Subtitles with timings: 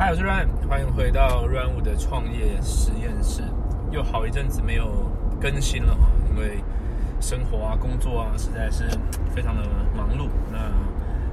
[0.00, 3.42] 嗨，我是 Ryan，欢迎回到 Ryan 五的创业实验室。
[3.90, 6.64] 又好一阵子没有更新了哈，因为
[7.20, 8.88] 生活啊、工作啊，实在是
[9.34, 9.62] 非常的
[9.94, 10.30] 忙碌。
[10.50, 10.72] 那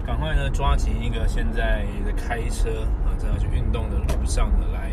[0.06, 4.92] 赶快呢，抓紧一个现在的开车啊，正要去运动的路上呢，来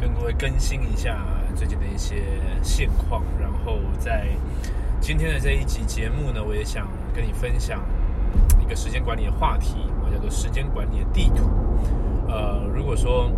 [0.00, 2.24] 跟各位更新一下最近的一些
[2.60, 3.22] 现况。
[3.40, 4.26] 然后在
[5.00, 7.84] 今天的这一集节目呢，我也想跟你分享
[8.60, 9.76] 一个时间管理的话题，
[10.10, 11.44] 叫做时间管理的地图。
[12.28, 13.30] 呃，如果说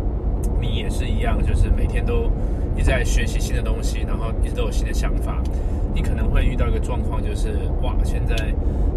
[0.60, 2.30] 你也是一样，就是每天都
[2.76, 5.42] 一直在学习新的东西，然后一直都有新的想法，
[5.94, 7.50] 你可能会遇到一个状况，就是
[7.82, 8.34] 哇，现在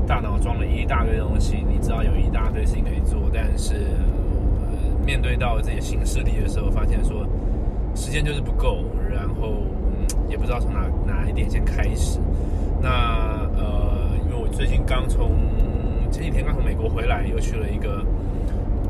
[0.08, 3.76] 大脑装了一大堆东西，你知道有一大堆事情可以做，但是、
[5.06, 7.26] 面对到自己的新势力的时候，发现说
[7.96, 9.64] 时间就是不够，然后、
[10.30, 12.20] 也不知道从哪哪一点先开始。
[12.82, 15.32] 那呃，因为我最近刚从
[16.14, 18.06] 前几天刚从美国回来，又去了一个。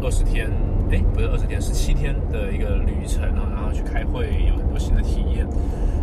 [0.05, 0.49] 二十天，
[0.91, 5.47] 哎，不是二十天，十七天的一个旅程啊，然后去开会，有很多新的体验，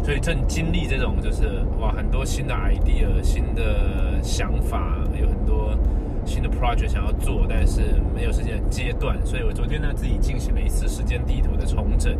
[0.02, 5.76] 所以正经历这种就是哇，很多新的 idea、新的想法，有很多
[6.24, 7.82] 新的 project 想要做，但是
[8.14, 12.16] 没有时间阶段，所以我昨天呢自己进行了一次时间地图的重整，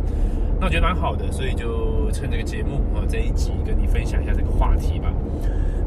[0.61, 5.11] 那我觉得蛮好的，所以就趁这个节目啊这一集跟你分享一下这个话题吧。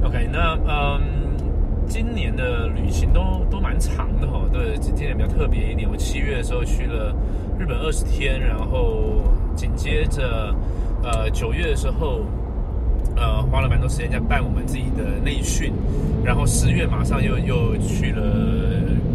[0.03, 1.22] OK，那嗯。
[1.88, 5.88] 今年的旅行都都蛮长的哈，对，今年比较特别一点。
[5.89, 7.16] 我七月的时候去了
[7.59, 9.22] 日本二十天，然后
[9.56, 10.54] 紧接着
[11.04, 12.26] 呃九月的时候，
[13.16, 15.72] 呃花了蛮多时间在办我们自己的内训，
[16.23, 18.23] 然后十月马上又又去了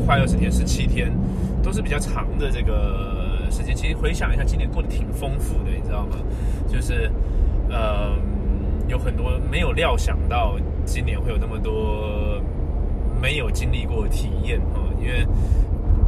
[0.06, 1.10] 快二十天，十七天，
[1.62, 3.74] 都是比较长的这个时间。
[3.74, 6.16] 其实回想一下，今年过得挺丰富的，你知道吗？
[6.68, 7.10] 就是
[7.70, 8.14] 呃
[8.86, 12.40] 有很多没有料想到今年会有那么多。
[13.20, 15.26] 没有经历过体验啊，因为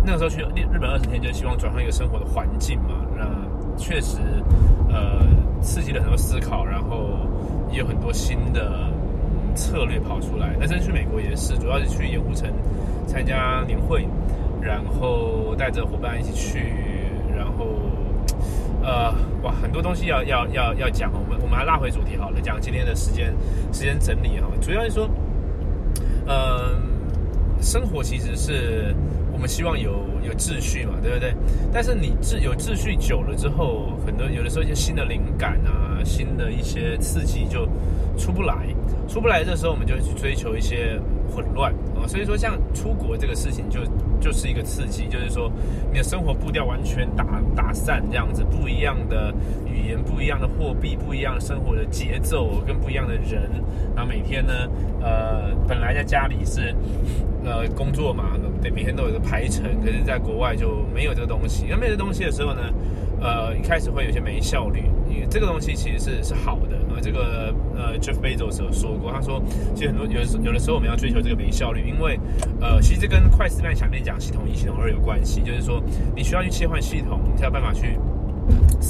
[0.05, 3.05] 那个时候去日本二十天，就希望转换一个生活的环境嘛。
[3.17, 3.27] 那
[3.77, 4.19] 确实，
[4.89, 5.21] 呃，
[5.61, 7.19] 刺激了很多思考，然后
[7.71, 8.91] 也有很多新的
[9.55, 10.55] 策略跑出来。
[10.59, 12.51] 那这次去美国也是，主要是去盐湖城
[13.07, 14.07] 参加年会，
[14.61, 16.75] 然后带着伙伴一起去，
[17.37, 17.67] 然后
[18.83, 21.11] 呃，哇，很多东西要要要要讲。
[21.13, 23.35] 我们我们还拉回主题好了，讲今天的时间
[23.73, 25.09] 时间整理哈，主要是说，
[26.27, 26.80] 嗯。
[27.71, 28.93] 生活其实是
[29.33, 29.93] 我们希望有
[30.27, 31.33] 有秩序嘛，对不对？
[31.73, 37.69] 但是你秩有秩序久了之后，很多有的时候一些新的灵感啊，新的一些刺激就
[38.19, 38.67] 出不来，
[39.09, 41.01] 出不来的时候我们就去追求一些
[41.33, 42.09] 混乱啊。
[42.09, 43.79] 所以说，像出国这个事情就
[44.21, 45.49] 就是一个刺激，就是说
[45.93, 49.33] 你的生活步调完全打打散这样子，不一样的
[49.65, 53.49] 语言，不一样的货币，不一样的生活的节奏，跟不一样的人，
[53.95, 54.53] 然后每天呢，
[55.01, 56.75] 呃，本来在家里是。
[57.45, 61.67] 呃，工作嘛，对，每天都有个排程，可是在国外就没有这个东西。
[61.71, 62.61] 那没有这东西的时候呢，
[63.21, 64.83] 呃，一开始会有些没效率。
[65.09, 66.79] 因为这个东西其实是是好的。
[66.95, 69.43] 呃，这个呃，Jeff Bezos 有说过，他说，
[69.75, 72.19] 其实很多有的有的时候我们要追求这个没效率，因为
[72.61, 75.83] 呃，其实跟快思慢想面讲系统一、系统二有关系，就是说
[76.15, 77.99] 你需要去切换系统，你才有办法去。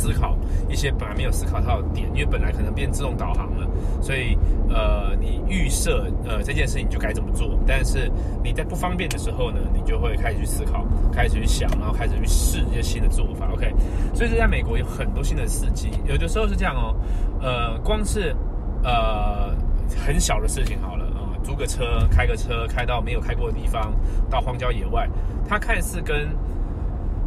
[0.01, 0.35] 思考
[0.67, 3.69] 一些本来没有思考到的点，因为本来可能变自动导航了，
[4.01, 4.35] 所以
[4.71, 8.11] 呃，你预设呃这件事情就该怎么做，但是
[8.43, 13.51] 你在不方便的时候呢，你就会开始去思考，开始去想，然后开始去试一些新的做法。
[13.53, 13.71] OK，
[14.15, 16.97] 所以这在美国有很多新的司机，有的时候是这样哦，
[17.43, 18.35] 呃，光是
[18.83, 19.55] 呃
[20.03, 23.93] 很小的事情好了啊，租个车，开个车，开到没有开过的地方，
[24.31, 25.07] 到荒郊野外，
[25.47, 26.29] 它看似跟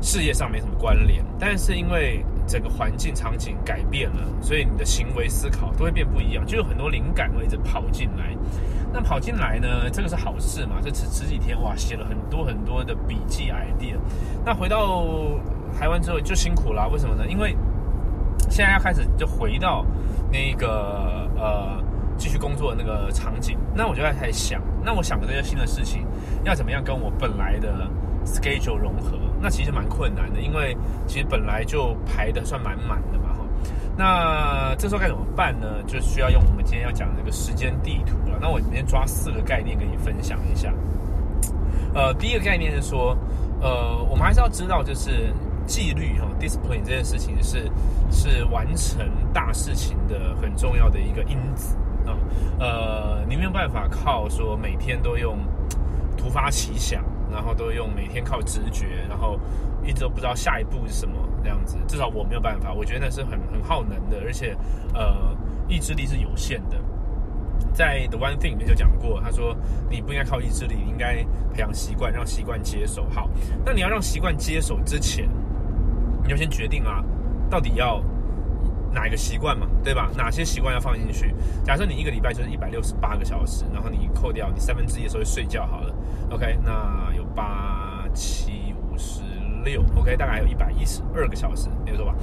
[0.01, 8.35] 事业上没什么关联，但是因为整个环境场景改变了，所以你的行为思考都会变不一样，就有很多灵感会一直跑进来。
[8.91, 10.75] 那跑进来呢，这个是好事嘛？
[10.81, 13.95] 这十十几天哇，写了很多很多的笔记 idea。
[14.45, 15.05] 那回到
[15.79, 17.25] 台湾之后就辛苦了，为什么呢？
[17.27, 17.55] 因为
[18.49, 19.83] 现在要开始就回到
[20.31, 21.83] 那个呃
[22.17, 26.05] 继续工作的那个场景，那我就在开始想，那我想的这些新的事情
[26.43, 27.87] 要怎么样跟我本来的
[28.25, 29.17] schedule 融合？
[29.43, 30.73] 那其实蛮困难的，因为
[31.05, 33.45] 其实本来就排的算蛮满的嘛，哈。
[33.97, 35.83] 那这时候该怎么办呢？
[35.85, 38.39] 就需要用我们今天要讲的这个时间地图了。
[38.41, 40.73] 那我今天抓四个概念跟你分享一下。
[41.93, 43.15] 呃，第一个概念是说，
[43.61, 45.33] 呃，我们还是要知道，就是
[45.67, 47.69] 纪律哈，discipline 这件事情是
[48.09, 51.75] 是完成大事情的很重要的一个因子
[52.07, 52.15] 啊。
[52.59, 55.37] 呃，你没有办法靠说每天都用
[56.17, 57.03] 突发奇想。
[57.33, 59.39] 然后都用每天靠直觉，然后
[59.83, 61.77] 一直都不知道下一步是什么这样子。
[61.87, 64.55] 至少我没有办法，我觉得那是很很耗能的，而且
[64.93, 65.35] 呃
[65.67, 66.77] 意志力是有限的。
[67.73, 69.55] 在 The One Thing 里面就讲过，他说
[69.89, 73.07] 你不应该靠意志力，你应该培养习惯，让习惯接手。
[73.09, 73.27] 好，
[73.65, 75.27] 那你要让习惯接手之前，
[76.21, 77.03] 你就先决定啊，
[77.49, 77.99] 到底要
[78.91, 80.11] 哪一个习惯嘛，对吧？
[80.15, 81.33] 哪些习惯要放进去？
[81.63, 85.95] 假设你一个礼拜就是一百六十八个小时，然后你扣掉你三分之一的时候睡觉好了
[86.29, 89.21] ，OK，那有八七五十
[89.63, 92.13] 六，OK，大概还有一百一十二个小时，没错吧？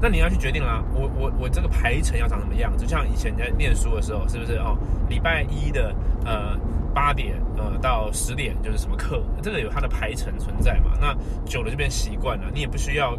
[0.00, 2.76] 那你要去决定啦，我我我这个排程要长什么样？
[2.76, 4.76] 就像以前在念书的时候，是不是哦？
[5.08, 5.94] 礼拜一的
[6.24, 6.58] 呃
[6.94, 10.92] 八点呃到十点就是什么课，这个有它的排程存在嘛？
[11.00, 13.16] 那久了就变习惯了，你也不需要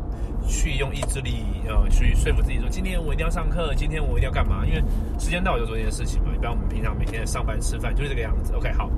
[0.48, 4.66] 去用意志力呃去说服自己说今天我一定要上课，今天我一定要干嘛？
[4.66, 4.84] 因为
[5.20, 6.32] 时间到我就做这件事情嘛。
[6.36, 8.54] 一般我们平常每天上班吃饭就是这个样子。
[8.54, 8.90] OK，好，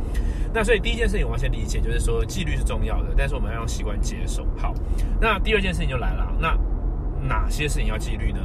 [0.53, 4.45] 那所以第一件事情我要先理解，就是说纪律是重要的，但是我们要用习惯接受。
[4.57, 4.73] 好，
[5.19, 6.57] 那第二件事情就来了，那。
[7.27, 8.39] 哪些事情要纪律呢？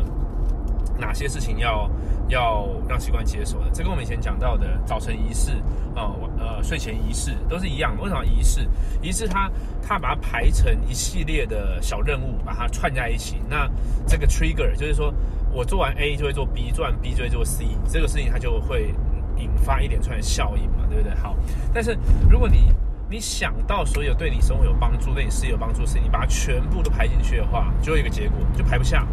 [1.00, 1.90] 哪些事情要
[2.28, 3.70] 要让习惯接受的？
[3.72, 5.52] 这跟我们以前讲到的早晨仪式
[5.96, 8.02] 啊，呃，睡前仪式都是一样的。
[8.02, 8.68] 为什么仪式？
[9.02, 9.50] 仪式它
[9.82, 13.38] 它把它排成一系列的小任务，把它串在一起。
[13.48, 13.68] 那
[14.06, 15.12] 这个 trigger 就是说
[15.52, 18.94] 我做完 A 就会做 B，做完 B 就会做 C，这个事情它就会
[19.36, 21.14] 引发一连串效应嘛，对不对？
[21.16, 21.34] 好，
[21.72, 21.98] 但是
[22.28, 22.72] 如果你
[23.08, 29.04] 你想到所有对你生活有帮助、对你事业有帮助的事情，你把它全部都排进去的话，就有一个结果，就排不下。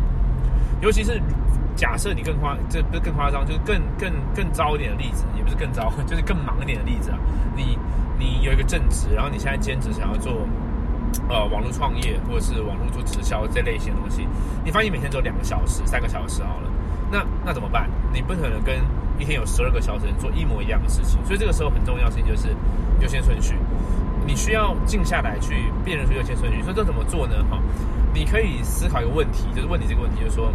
[0.79, 1.19] 尤其是
[1.77, 7.17] 假设你更夸，这不是更夸张，就是更更更糟一点的例子，也不是更糟，就是更忙一点的例子啊。
[7.55, 7.77] 你
[8.17, 10.33] 你有一个正职，然后你现在兼职想要做
[11.29, 14.27] 呃网络创业或者是网络做直销这类型的东西，
[14.65, 16.69] 你发现每天只有两个小时、三个小时好了，
[17.11, 17.87] 那那怎么办？
[18.11, 18.75] 你不可能跟
[19.19, 22.49] 一天有十二个小时做一模一样的事情，所以这个时候很重要性就是
[22.99, 23.53] 优先顺序。
[24.25, 26.61] 你需要静下来去辨认出优先顺序。
[26.63, 27.35] 所以这怎么做呢？
[27.49, 27.61] 哈，
[28.13, 30.51] 你可以思考一个问题，就是问你这个问题，就是说，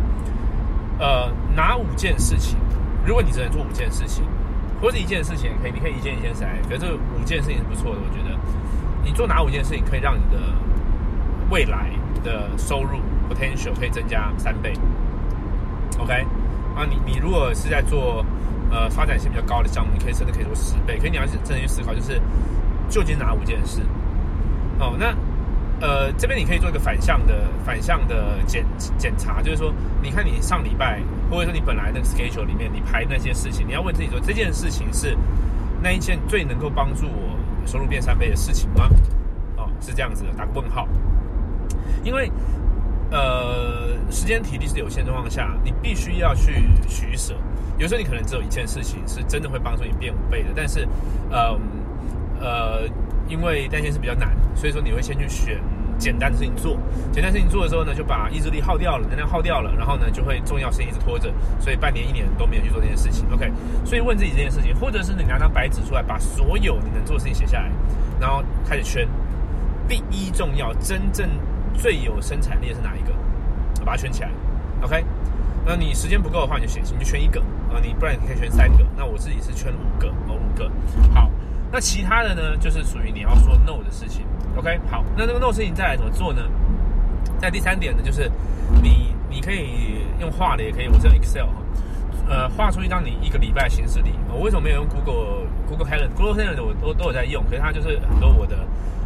[1.02, 2.56] 呃，哪五件事情，
[3.04, 4.22] 如果你只能做五件事情，
[4.80, 8.38] 或者一件事情可以，你可以一件一件来，可是五件事情是不错的，我觉得。
[9.04, 10.38] 你做哪五件事情可以让你的
[11.50, 11.90] 未来
[12.22, 14.72] 的收入 potential 可以增加三倍
[15.98, 16.24] ？OK，
[16.76, 18.24] 啊，你你如果是在做
[18.70, 20.98] 呃发展性比较高的项目，你可以甚至可以做十倍。
[20.98, 22.20] 可是你要是真的去思考，就是。
[22.88, 23.80] 究竟哪五件事？
[24.78, 25.14] 哦，那
[25.82, 28.64] 呃，这边你可以做一个反向的反向的检
[28.96, 35.18] 检查，就是说，你看你上礼拜，或者说你本来那个 schedule 里面，你排那些事情，你要问自己说，这件事情是
[35.82, 37.36] 那一件最能够帮助我
[37.66, 38.88] 收入变三倍的事情吗？
[39.56, 40.86] 哦，是这样子的，打个问号。
[42.04, 42.30] 因为
[43.10, 47.34] 呃，时间体力是有限状况下，你必须要去取舍。
[47.76, 50.86] 有时候你可能只有一件事情是真的会帮助你变五倍的，但是，
[51.32, 51.60] 嗯。
[52.40, 52.88] 呃，
[53.28, 55.60] 因为那件事比较难，所以说你会先去选
[56.02, 56.76] 简单的事情做。
[57.12, 63.24] 简单事情做的时候呢，就把意志力耗掉了，能量耗掉了，然后呢，就会重要事情一直拖着，所以半年一年都没有去做这件事情。
[63.32, 63.50] OK，
[63.84, 67.70] 所以问自己这件事情，或者是你拿张白纸出来，把所有你能做的事情写下来，
[68.20, 69.06] 然后开始圈。
[69.88, 71.28] 第一重要、真正
[71.74, 73.12] 最有生产力的是哪一个？
[73.84, 74.30] 把它圈起来。
[74.82, 75.04] OK，
[75.64, 77.40] 那你时间不够的话，你就写，你就圈一个
[77.70, 78.84] 啊，你不然你可以圈三个。
[78.96, 80.70] 那我自己是圈五个哦，五个。
[81.14, 81.30] 好。
[81.74, 84.26] 那其他的呢，就是属于你要说 no 的事情。
[84.56, 86.42] OK，好，那这个 no 事情再来怎么做呢？
[87.38, 88.30] 在第三点呢，就是
[88.82, 91.62] 你你可以用画的，也可以，我是用 Excel 哈，
[92.28, 94.10] 呃，画出一张你一个礼拜行事历。
[94.30, 98.58] 我为什么没有用 Google Google Calendar？Google Calendar 我都都有在用，可是它就是很多我的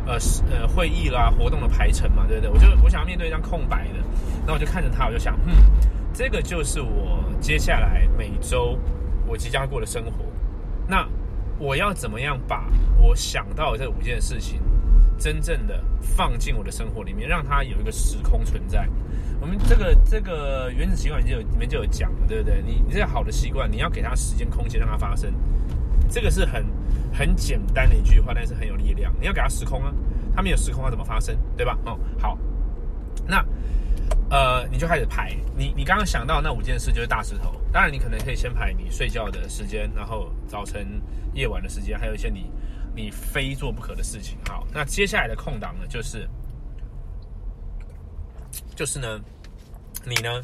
[0.07, 0.19] 呃
[0.51, 2.51] 呃会议啦、活动的排程嘛，对不对？
[2.51, 4.05] 我就我想要面对一张空白的，
[4.47, 5.55] 那我就看着它，我就想，嗯，
[6.13, 8.77] 这个就是我接下来每周
[9.27, 10.25] 我即将过的生活。
[10.89, 11.07] 那
[11.59, 12.67] 我要怎么样把
[13.01, 14.61] 我想到的这五件事情，
[15.19, 18.89] 真正的放进我的生活里面，让它有一个时空存在？
[19.41, 22.63] 我们这个这个原子习惯就有里面就有讲了，对不对？
[22.63, 25.33] 你你这好的习惯，你要给它时间空间让它发生，
[26.11, 26.65] 这个是很
[27.13, 29.13] 很简单的一句话，但是很有力量。
[29.21, 29.93] 你要给它时空啊，
[30.35, 31.37] 它没有时空它怎么发生？
[31.57, 31.79] 对吧？
[31.85, 32.39] 哦，好，
[33.27, 33.45] 那。
[34.29, 37.55] 呃，你就开始排，你你刚刚想到那五件事就是大石头。
[37.73, 41.01] 当然，你可能可以先排你睡觉的时间，然后早晨、
[41.33, 42.51] 夜晚的时间，还有一些你
[42.97, 44.37] 你非做不可的事情。
[44.49, 46.29] 好，那接下来的空档呢，就是
[48.75, 49.21] 就是呢，
[50.05, 50.43] 你呢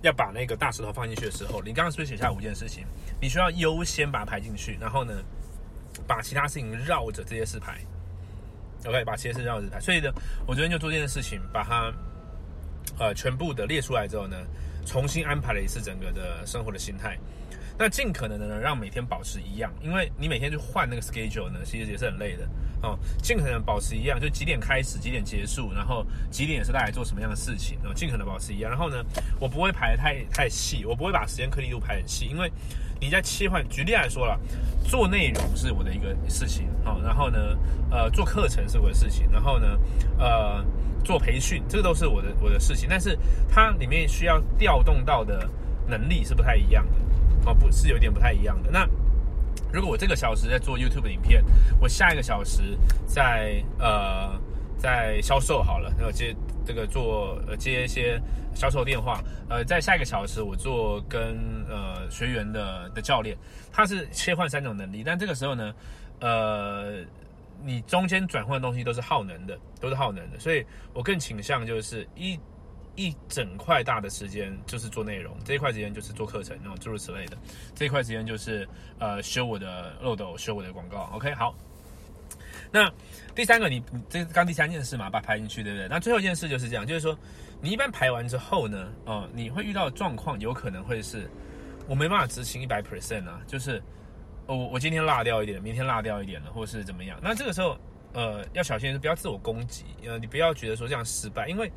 [0.00, 2.84] 要把那个大石头放进去的时候，你刚刚是不是写下五件事情？
[3.20, 5.22] 你需要优先把它排进去，然后呢，
[6.06, 7.78] 把其他事情绕着这些事排。
[8.86, 9.78] OK，把其他事绕着排。
[9.78, 10.10] 所以呢，
[10.46, 11.92] 我昨天就做这件事情，把它。
[12.98, 14.36] 呃，全部的列出来之后呢，
[14.84, 17.16] 重新安排了一次整个的生活的心态，
[17.78, 22.46] 那尽可能的呢让每天保持一样，因为你每天去换那个 schedule 呢，其实也是很累的
[22.82, 22.98] 哦。
[23.22, 28.70] 尽可能保持一样，就几点开始，几点结束，然后几点是大概做什么样的事情，然后尽可能保持一样。
[28.70, 29.02] 然后呢，
[29.40, 32.50] 我不会排太太细，我不会把时间颗粒度排很细，因为
[33.00, 33.66] 你在切换。
[33.68, 34.38] 举例来说了，
[34.84, 37.38] 做内容是我的一个事情，好，然后呢，
[37.90, 39.78] 呃，做课程是我的事情，然后呢，
[40.18, 40.64] 呃。
[41.04, 42.86] 做培训，这个都是我的我的事情。
[42.88, 43.18] 但是
[43.50, 45.50] 它里面需要调动到的
[45.88, 46.92] 能力是不太一样的，
[47.44, 48.70] 哦，不是有点不太一样的。
[48.70, 48.86] 那
[49.72, 51.42] 如果我这个小时在做 YouTube 影片，
[51.80, 54.38] 我下一个小时在呃
[54.78, 56.34] 在销售好了，然后接
[56.64, 58.20] 这个做接一些
[58.54, 61.36] 销售电话，呃，在下一个小时我做跟
[61.68, 63.36] 呃学员的的教练，
[63.72, 65.74] 他是切换三种能力，但这个时候呢，
[66.20, 66.98] 呃，
[67.64, 72.38] 你中间转换的东西都是耗能的，都是耗能的，所以我更倾向就是一。
[72.94, 77.36] 一整块大的时间就是做内容，这一块时间就是做课程，然后诸如此类的。
[77.74, 78.68] 这一块时间就是
[78.98, 81.10] 呃修我的漏斗，修我的广告。
[81.14, 81.54] OK，好。
[82.70, 82.90] 那
[83.34, 85.88] 第三个，你这刚第三件事嘛，把它排进去，对不对？
[85.88, 87.16] 那最后一件事就是这样，就是说
[87.60, 91.28] 你一般排完之后呢，哦，你会遇到的状况有可能会是，
[91.86, 93.82] 我没办法执行一百 percent 啊，就是
[94.46, 97.18] 我我今天落掉一点，明天落掉一点了，或是怎么样？
[97.22, 97.76] 那这个时候
[98.14, 101.70] 呃要小心不要自我攻击，呃，你不要觉得说这样失败，因为。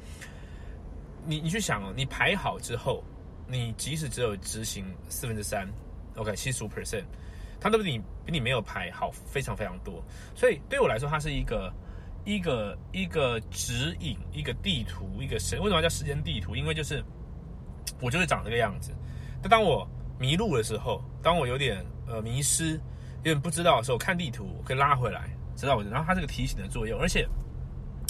[1.25, 3.03] 你你去想哦，你排好之后，
[3.47, 5.67] 你即使只有执行四分之三
[6.15, 7.03] ，OK，七十五 percent，
[7.59, 10.03] 它都比你比你没有排好非常非常多。
[10.35, 11.73] 所以对我来说，它是一个
[12.23, 15.59] 一个一个指引，一个地图，一个神。
[15.59, 16.55] 为什么叫时间地图？
[16.55, 17.03] 因为就是
[18.01, 18.91] 我就是长这个样子。
[19.41, 19.87] 但当我
[20.19, 22.79] 迷路的时候，当我有点呃迷失，
[23.23, 25.83] 有点不知道的时候，看地图我可以拉回来，知道我。
[25.83, 27.27] 然后它这个提醒的作用，而且。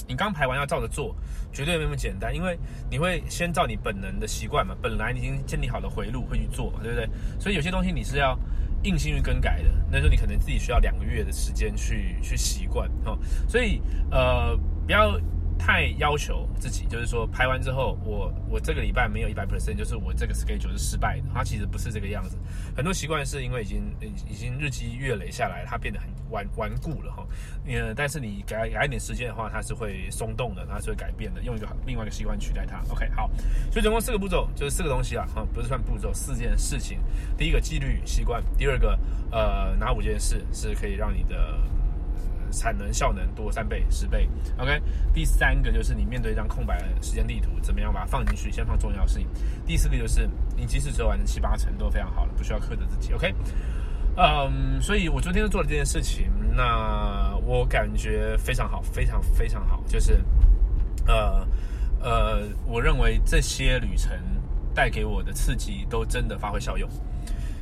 [0.07, 1.15] 你刚排完要照着做，
[1.51, 2.57] 绝对没那么简单，因为
[2.89, 7.09] 你会先照你本能的习惯嘛，本来已经建立好的回路会去做，对不对？
[7.39, 8.37] 所以有些东西你是要
[8.83, 13.17] 硬性去更改的，那时候你可能自己需要两个月的时间去去习惯哈。
[13.47, 13.81] 所以
[14.11, 15.19] 呃，不要。
[15.65, 21.23] 太要求自己，就是说排完之后，我我这个礼拜没有一百 percent，就是我这个 schedule 是失败的。
[21.33, 22.37] 它其实不是这个样子，
[22.77, 23.81] 很多习惯是因为已经
[24.29, 27.25] 已经日积月累下来，它变得很顽顽固了哈。
[27.65, 32.79] 呃，但是你给它给一点时间的话，它是会松动的，它是会改变的，用一个另外一个习惯取代它。
[32.91, 33.27] OK，好，
[33.71, 36.99] 所以总共四个步骤，就是四个东西啊，哈，不是算步骤，四件事情。
[37.35, 38.99] 第一个纪律习惯，第二个
[39.31, 41.57] 呃哪五件事是可以让你的。
[42.55, 44.81] 产能效能多三倍十倍，OK。
[45.13, 48.51] 第三个就是你面对一张空白的时间地图，怎么样把它放进去？
[48.51, 49.27] 先放重要事情。
[49.65, 53.33] 第四个就是你即使只有完成七八成都非常好了，不需要苛责自己，OK。
[54.17, 59.83] 嗯，所以我昨天就做了这件事情，那我感觉非常好，非常非常好。
[59.87, 60.23] 就是
[61.05, 61.45] 呃
[61.99, 64.17] 呃，我认为这些旅程
[64.73, 66.89] 带给我的刺激都真的发挥效用。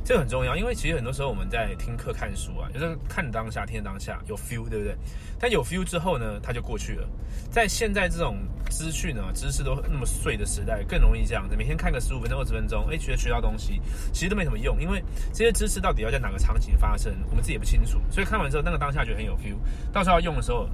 [0.04, 4.94] 这个很重要，因为其实很多时候我们在听课看书啊，就是看当下，听当下有 feel，对不对？
[5.40, 7.08] 但有 feel 之后呢，它就过去了。
[7.50, 8.36] 在现在这种
[8.68, 11.56] 资讯啊、知识都那么碎的时代，更容易这样子。
[11.56, 13.80] 每天看个十五分钟、二十分钟，哎，觉得学到东西，
[14.12, 17.98] 其实都没什么用，因为这些知识到底要在哪个场景发生，我们自己也不清楚。
[18.10, 19.56] 所以看完之后，那个当下觉得很有 feel，
[19.90, 20.68] 到时候要用的时候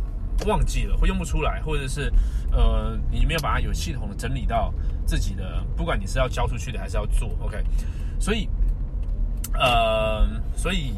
[0.47, 2.13] 忘记了，或用不出来，或者是
[2.51, 4.75] 呃，你没有把它有系统的整理到
[5.07, 7.63] 自己的，不管你是要交出去的还是要做，OK，
[8.19, 8.49] 所以。
[9.55, 10.95] 呃，所以，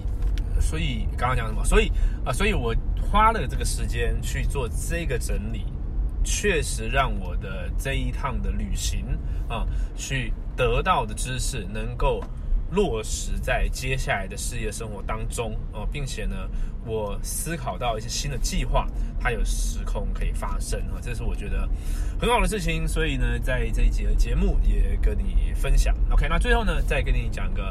[0.60, 1.64] 所以刚刚讲什么？
[1.64, 1.90] 所以
[2.24, 5.64] 啊，所以我花了这个时间去做这个整理，
[6.24, 9.04] 确实让我的这一趟的旅行
[9.48, 9.66] 啊，
[9.96, 12.22] 去得到的知识能够。
[12.74, 16.48] 落实在接下来的事业生活当中哦，并且呢，
[16.86, 18.88] 我思考到一些新的计划，
[19.20, 21.68] 它有时空可以发生啊，这是我觉得
[22.18, 22.88] 很好的事情。
[22.88, 25.94] 所以呢，在这一节的节目也跟你分享。
[26.10, 27.70] OK，那最后呢，再跟你讲个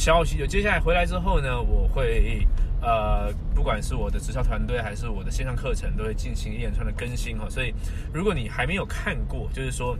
[0.00, 2.46] 消息，就接下来回来之后呢，我会
[2.80, 7.46] 呃，不管是我的直销团队还是我的线上课程，都会进行一连串的更新哈。
[7.50, 7.74] 所以
[8.12, 9.96] 如果你还没有看过，就是说。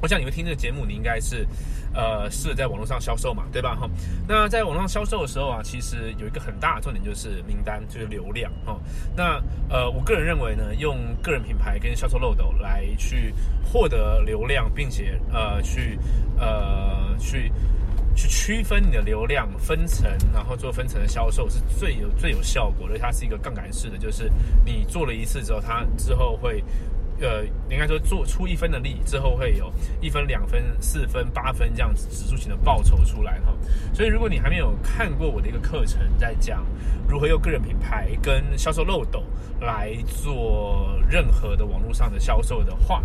[0.00, 1.44] 我想你会听这个节目，你应该是，
[1.92, 3.74] 呃，是在网络上销售嘛，对吧？
[3.74, 3.90] 哈，
[4.28, 8.78] 那在网络上销售的时候啊，其实有一个很大的重点就是名单，就是流量哈。
[9.16, 13.34] 那呃，我个人认为呢，用个人品牌跟销售漏斗来去
[13.64, 15.98] 获得流量，并且呃，去
[16.38, 17.52] 呃，去去
[18.18, 22.98] 去区分你的流量分层，然后做分层的销售是最有最有效果的。
[22.98, 24.28] 它是一个杠杆式的，就是
[24.64, 26.62] 你做了一次之后，它之后会。
[27.20, 33.52] 呃，应该说做出一分的力之后，会有一分、两分、四分、八分这样子指数型的报酬出来哈。
[33.92, 36.64] 所以，如果你还没有看过我的一个课程，在讲
[37.08, 39.24] 如何用个人品牌跟销售漏斗
[39.60, 43.02] 来做任何的网络上的销售的话，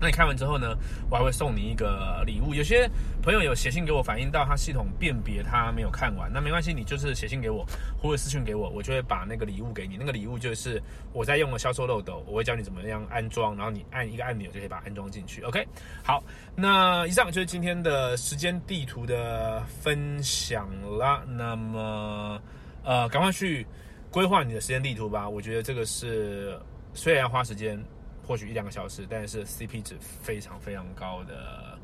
[0.00, 0.76] 那你开完之后呢，
[1.08, 2.52] 我还会送你一个礼物。
[2.52, 2.90] 有些
[3.22, 7.64] 朋友有写信给我反映到他系统辨别他没有看完，那没关系，你就是写信给我
[8.00, 9.96] 或者私信给我，我就会把那个礼物给你。
[9.96, 15.40] 那个礼物就是我在用的销售漏斗，我会教你怎么样安装，然后你按一个按钮就可以把它安装进去。
[15.42, 15.64] OK，
[16.02, 16.20] 好，
[16.56, 21.22] 那以上就是今天的时间地图的分享啦。
[21.28, 22.40] 那么
[22.82, 23.64] 呃，赶快去
[24.10, 25.28] 规划你的时间地图吧。
[25.28, 26.58] 我觉得这个是
[26.92, 27.80] 虽然要花时间。
[28.26, 31.78] 或许一两个小时，但是 CP 值非常非常高的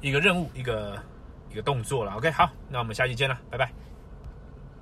[0.00, 1.02] 一个任务，一个
[1.50, 2.12] 一个动作了。
[2.12, 3.93] OK，好，那我们下期见了，拜拜。